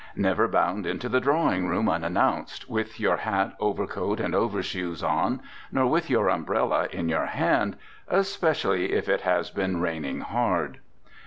[0.15, 5.85] Never bound into the drawing room unannounced, with your hat, overcoat and overshoes on, nor
[5.85, 7.77] with your umbrella in your hand,
[8.07, 10.79] especially if it has been raining hard.